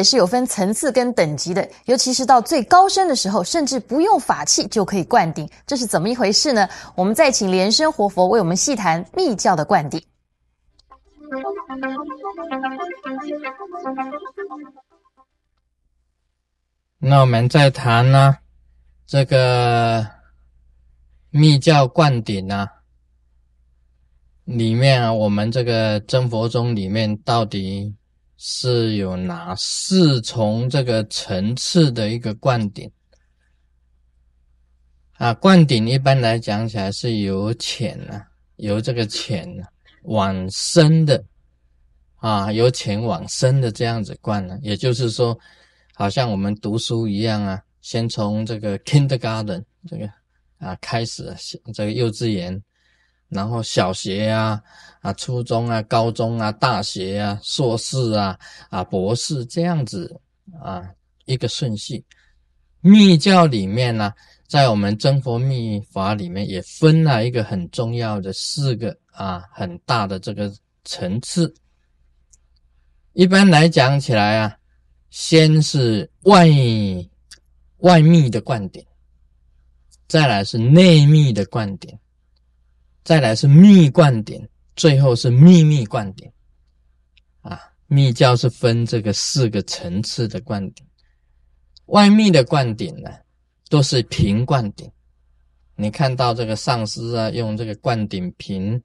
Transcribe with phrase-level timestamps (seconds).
[0.00, 6.66] 也是有分层次跟等级的，尤其是到最高深的时候，甚至不用法器就可以灌顶，这是怎么一回事呢？
[6.94, 10.02] 我们再请莲生活佛为我们细谈密教的灌顶。
[16.98, 18.38] 那我们再谈呢，
[19.06, 20.06] 这个
[21.28, 22.66] 密教灌顶啊，
[24.44, 27.94] 里面啊，我们这个真佛宗里面到底
[28.42, 32.90] 是有哪四重这个层次的一个灌顶
[35.18, 35.34] 啊？
[35.34, 38.24] 灌顶一般来讲起来是由浅呢，
[38.56, 39.62] 由这个浅呢。
[40.04, 41.22] 往深的
[42.16, 45.38] 啊，由浅往深的这样子灌呢，也就是说，
[45.92, 50.10] 好像我们读书一样啊，先从这个 kindergarten 这个
[50.56, 51.36] 啊开始，
[51.74, 52.58] 这个幼稚园，
[53.30, 54.62] 然后小学啊
[55.00, 60.20] 啊初中啊高中啊大学啊硕士啊啊博士这样子
[60.62, 60.86] 啊
[61.24, 62.04] 一个顺序。
[62.82, 64.12] 密教里面呢，
[64.46, 68.94] 在我们真佛密法里面也分了一个很重要的四个。
[69.12, 70.50] 啊，很大的这个
[70.84, 71.52] 层次。
[73.12, 74.56] 一般来讲起来啊，
[75.10, 76.48] 先是外
[77.78, 78.82] 外密的灌顶，
[80.08, 81.98] 再来是内密的灌顶，
[83.10, 86.30] 再来是密灌顶，最后是秘密灌顶。
[87.40, 90.86] 啊，密教是分这个四个层次的灌顶。
[91.86, 93.10] 外密的灌顶呢，
[93.68, 94.88] 都是瓶灌顶。
[95.74, 98.80] 你看到这个上师啊，用这个灌顶瓶。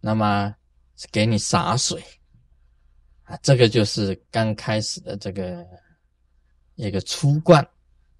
[0.00, 0.52] 那么
[1.12, 2.02] 给你洒水
[3.22, 5.64] 啊，这个就是刚开始的这个
[6.74, 7.64] 一个初灌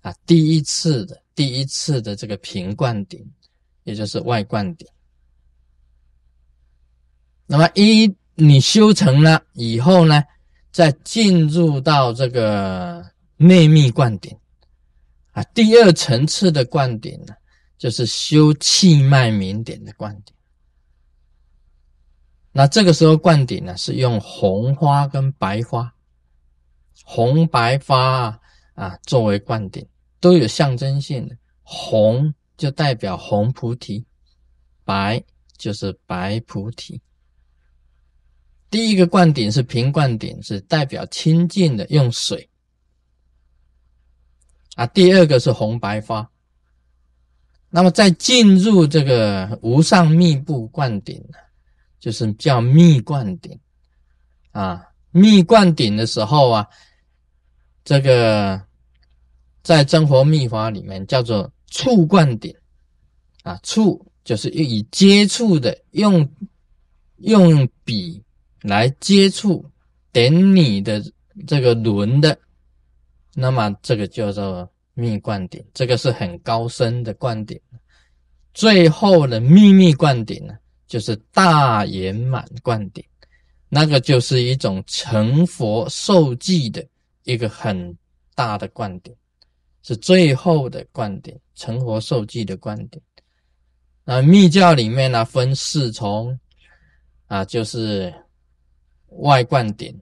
[0.03, 3.29] 啊，第一次的第一次的这个平灌顶，
[3.83, 4.87] 也就是外灌顶。
[7.47, 10.23] 那么一你修成了以后呢，
[10.73, 13.05] 再进入到这个
[13.37, 14.37] 内密灌顶
[15.33, 17.35] 啊，第二层次的灌顶呢，
[17.77, 20.35] 就是修气脉明点的灌顶。
[22.53, 25.93] 那这个时候灌顶呢，是用红花跟白花，
[27.05, 28.41] 红白花
[28.75, 29.87] 啊作为灌顶，
[30.21, 31.37] 都有象征性的。
[31.63, 34.07] 红就代表红菩提，
[34.85, 35.23] 白
[35.57, 37.01] 就是白菩提。
[38.71, 42.49] 第一个灌顶是平灌顶，是代表清净的，用水
[44.75, 44.87] 啊。
[44.89, 46.29] 第二个是红白花，
[47.71, 51.39] 那么在进入这个无上密布灌顶呢？
[52.01, 53.59] 就是叫密灌顶
[54.51, 56.69] 啊，密灌顶的时候啊，
[57.85, 58.61] 这个
[59.63, 62.55] 在真佛密法里面叫做触灌顶
[63.43, 66.29] 啊，触就是以接触的，用
[67.19, 68.24] 用笔
[68.65, 69.65] 来接触
[70.13, 71.01] 点你的
[71.47, 72.37] 这个轮的，
[73.35, 77.61] 那么这个叫做密灌顶，这个是很高深的灌顶，
[78.53, 80.55] 最后的秘密灌顶呢。
[80.87, 83.03] 就是大圆满灌顶，
[83.69, 86.87] 那个就是一种成佛受记的
[87.25, 87.97] 一个很
[88.37, 89.13] 大的灌顶，
[89.83, 93.01] 是最后的灌顶，成佛受记的灌顶。
[94.05, 96.39] 那密教里面呢，分四重
[97.27, 98.15] 啊，就是
[99.19, 100.01] 外灌顶、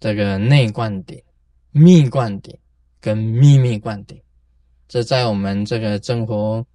[0.00, 1.22] 这个内灌顶、
[1.70, 2.56] 密灌顶
[3.00, 4.20] 跟秘密灌顶。
[4.86, 6.66] 这在我们这个正佛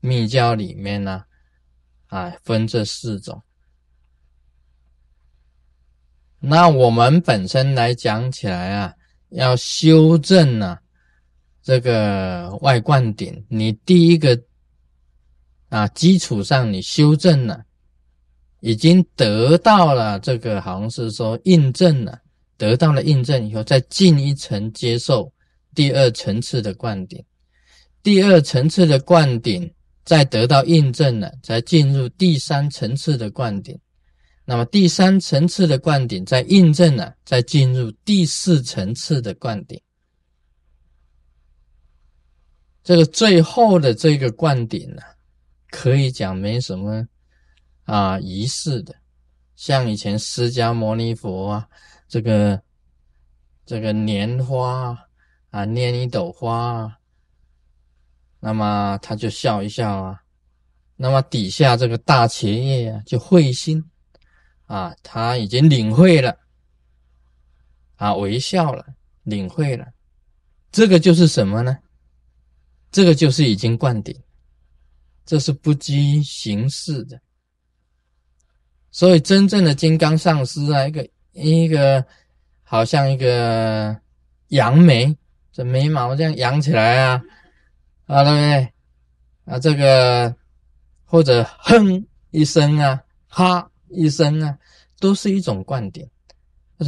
[0.00, 1.24] 密教里面呢。
[2.08, 3.42] 啊，分这四种。
[6.40, 8.94] 那我们本身来讲起来啊，
[9.30, 10.78] 要修正呢
[11.62, 14.38] 这个外灌顶，你第一个
[15.70, 17.64] 啊基础上你修正了，
[18.62, 22.18] 已经得到了这个好像是说印证了，
[22.56, 25.30] 得到了印证以后，再进一层接受
[25.74, 27.22] 第二层次的灌顶，
[28.02, 29.70] 第二层次的灌顶。
[30.04, 33.78] 再得到印证了，才进入第三层次的灌顶。
[34.44, 39.80] 那么第三层次的灌顶再印证了，再进入第四层次的灌顶。
[42.82, 45.02] 这个最后的这个灌顶呢，
[45.70, 47.06] 可以讲没什么
[47.92, 48.94] 啊仪式的，
[49.54, 51.68] 像以前释迦牟尼佛啊，
[52.08, 52.62] 这个
[53.66, 54.98] 这个拈花
[55.50, 56.84] 啊，拈一朵花。
[56.84, 56.98] 啊
[58.44, 60.20] 那么他就笑一笑啊，
[60.96, 63.84] 那么底下这个大茄叶啊就会心
[64.66, 66.36] 啊，他已经领会了
[67.96, 68.84] 啊，微笑了，
[69.22, 69.86] 领会了，
[70.72, 71.78] 这个就是什么呢？
[72.90, 74.18] 这个就是已经灌顶，
[75.24, 77.20] 这是不拘形式的。
[78.92, 82.04] 所以真正的金刚上师啊，一个一个
[82.62, 83.98] 好像一个
[84.48, 85.16] 扬眉，
[85.50, 87.22] 这眉毛这样扬起来啊，
[88.06, 88.72] 啊，对不对？
[89.46, 90.36] 啊，这个
[91.04, 94.58] 或者哼一声啊，哈一声啊，
[95.00, 96.06] 都是一种灌顶。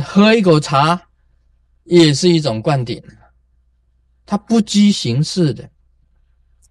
[0.04, 1.00] 喝一口茶
[1.84, 3.02] 也是一种灌顶，
[4.26, 5.70] 它不拘形式的，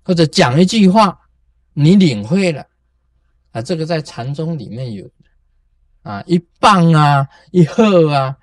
[0.03, 1.19] 或者讲一句话，
[1.73, 2.67] 你领会了
[3.53, 5.09] 啊，这个在禅宗里面有
[6.01, 8.35] 啊，一棒啊，一喝啊。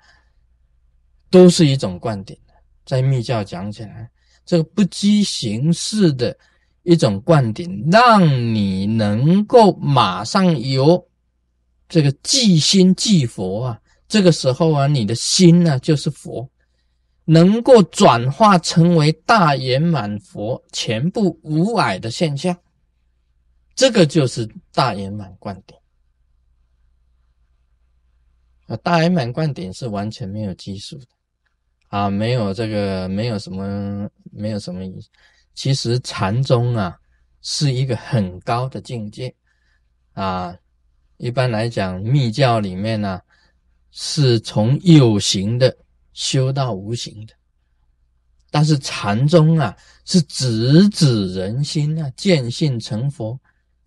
[1.29, 2.37] 都是一种观点
[2.85, 4.11] 在密教讲起来，
[4.45, 6.37] 这个不拘形式的
[6.83, 8.21] 一种观点，让
[8.53, 11.07] 你能够马上有
[11.87, 16.49] 这个即心即佛啊，这个时候啊，你的心呢就是佛，
[17.23, 22.53] 能够转化成为大圆满佛，全部无碍的现象，
[23.81, 25.81] 这个就是大圆满观点
[28.67, 31.07] 啊，大圆满观点是完全没有基础的。
[31.87, 35.09] 啊，没有这个，没有什么，没有什么意思。
[35.55, 36.95] 其实禅宗啊，
[37.41, 39.33] 是一个很高的境界
[40.13, 40.55] 啊。
[41.17, 43.19] 一般来讲，密教里面呢，
[43.89, 45.75] 是从有形的
[46.13, 47.33] 修到无形的。
[48.51, 49.75] 但是禅宗啊，
[50.05, 53.39] 是直指人心啊，见性成佛，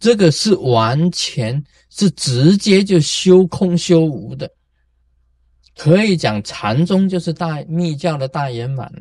[0.05, 4.47] 这个是完全是直接就修空修无的。
[5.79, 8.93] 可以讲禅宗就是大密教的大圆满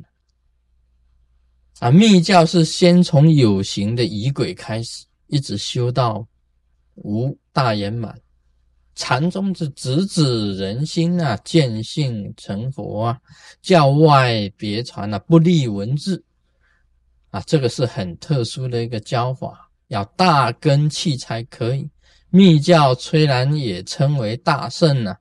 [1.79, 1.91] 啊！
[1.91, 6.25] 密教是先从有形的仪轨开始，一直修到
[6.95, 8.17] 无大圆满。
[8.95, 13.19] 禅宗是直指人心啊，见性成佛啊，
[13.61, 16.23] 教外别传啊，不立文字
[17.31, 21.87] 啊，这个是很特殊的一个教法，要大根器才可以。
[22.29, 25.15] 密教虽然也称为大圣呢。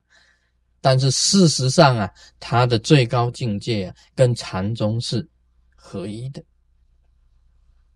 [0.81, 2.11] 但是事实上啊，
[2.41, 5.25] 它的最高境界啊，跟禅宗是
[5.75, 6.43] 合一的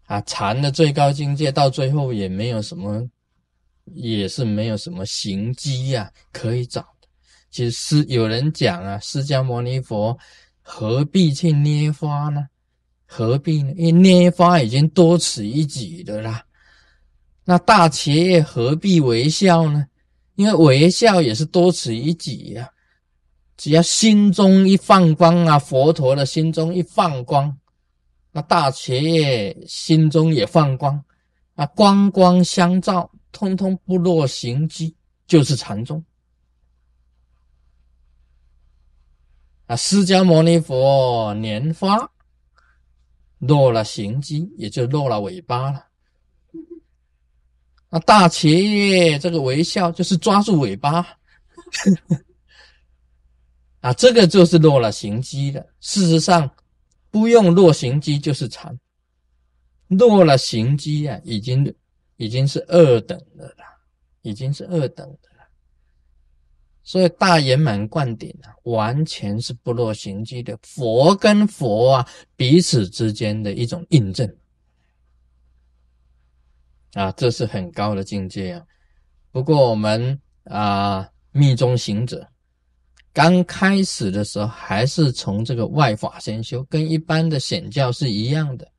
[0.06, 0.22] 啊。
[0.22, 3.06] 禅的最高境界到最后也没有什么，
[3.88, 7.10] 也是没有什么行机呀可以找的。
[7.52, 10.18] 其实有人讲啊，释迦牟尼佛
[10.62, 12.48] 何必去捏花呢？
[13.06, 13.74] 何必呢？
[13.76, 16.42] 因为捏花已经多此一举的啦。
[17.50, 19.88] 那大企业何必微笑呢？
[20.36, 22.70] 因为微笑也是多此一举呀。
[23.56, 27.58] 只要心中一放光啊，佛陀的心中一放光，
[28.34, 31.02] 那大企业心中也放光
[31.56, 34.94] 啊，光光相照，通通不落行机，
[35.26, 36.04] 就是禅宗
[39.68, 39.76] 啊。
[39.78, 42.12] 释迦牟尼佛拈花
[43.40, 45.87] 落了行机，也就落了尾巴了。
[48.00, 51.06] 大企业这个微笑就是抓住尾巴。
[53.82, 55.66] 啊，这个就是落了行机的。
[55.80, 56.50] 事实上，
[57.12, 58.78] 不用落行机就是禅。
[59.88, 61.74] 落了行机啊，已经
[62.18, 63.64] 已经是二等的了，
[64.22, 65.48] 已经是二等的了。
[66.84, 70.58] 所以大圆满灌顶啊，完全是不落行机的。
[70.64, 74.28] 佛跟佛啊，彼此之间的一种印证
[76.94, 78.64] 啊，这是很高的境界啊。
[79.32, 82.28] 不过我们啊，密宗行者。
[83.14, 88.72] 刚开始的时候，还是从这个外法先修，跟一般的显教是一样的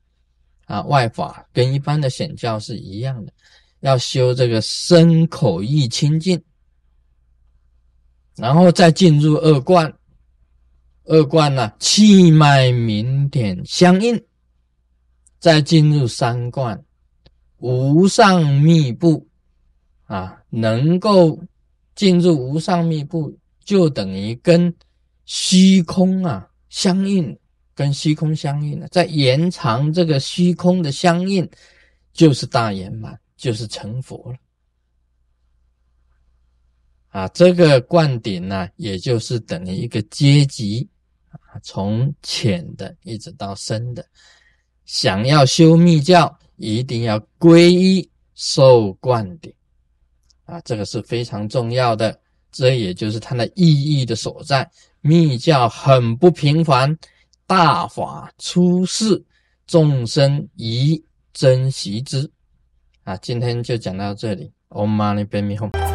[0.65, 0.81] 啊。
[0.83, 3.33] 外法跟一般的显教是一样的，
[3.81, 6.41] 要修这个身口意清净，
[8.37, 9.93] 然后再进入二观。
[11.03, 14.23] 二观呢，气脉明点相应，
[15.39, 16.81] 再进入三观，
[17.59, 19.27] 无上密布
[20.05, 21.39] 啊，能够
[21.95, 23.37] 进入无上密布。
[23.65, 24.73] 就等于跟
[25.25, 27.37] 虚空啊相应，
[27.75, 31.47] 跟虚空相应了，在延长这个虚空的相应，
[32.11, 34.37] 就是大圆满，就是成佛了。
[37.09, 40.89] 啊，这个灌顶呢，也就是等于一个阶级
[41.29, 44.03] 啊，从浅的一直到深的，
[44.85, 49.51] 想要修密教，一定要皈依受灌顶
[50.45, 52.19] 啊，这个是非常重要的。
[52.51, 54.69] 这也就是它的意义的所在。
[55.01, 56.97] 密教很不平凡，
[57.45, 59.23] 大法出世，
[59.67, 61.01] 众生宜
[61.31, 62.29] 珍惜之。
[63.03, 64.51] 啊，今天就讲到这里。
[64.69, 65.88] Om Mani Padme Hum。